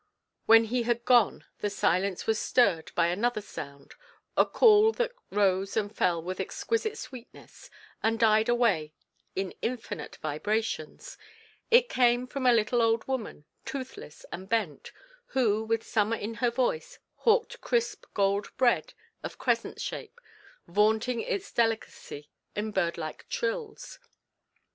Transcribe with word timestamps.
When 0.47 0.63
he 0.63 0.81
had 0.81 1.05
gone 1.05 1.45
the 1.59 1.69
silence 1.69 2.25
was 2.25 2.39
stirred 2.39 2.91
by 2.95 3.05
another 3.09 3.39
sound, 3.39 3.93
a 4.35 4.47
call 4.47 4.91
that 4.93 5.11
rose 5.29 5.77
and 5.77 5.95
fell 5.95 6.23
with 6.23 6.39
exquisite 6.39 6.97
sweetness 6.97 7.69
and 8.01 8.19
died 8.19 8.49
away 8.49 8.95
in 9.35 9.53
infinite 9.61 10.15
vibrations: 10.15 11.19
it 11.69 11.87
came 11.87 12.25
from 12.25 12.47
a 12.47 12.51
little 12.51 12.81
old 12.81 13.07
woman, 13.07 13.45
toothless 13.63 14.25
and 14.31 14.49
bent, 14.49 14.91
who, 15.27 15.63
with 15.63 15.83
summer 15.85 16.15
in 16.15 16.33
her 16.33 16.49
voice, 16.49 16.97
hawked 17.17 17.61
crisp 17.61 18.07
gold 18.15 18.49
bread 18.57 18.95
of 19.21 19.37
crescent 19.37 19.79
shape, 19.79 20.19
vaunting 20.65 21.21
its 21.21 21.51
delicacy 21.51 22.27
in 22.55 22.71
birdlike 22.71 23.29
trills. 23.29 23.99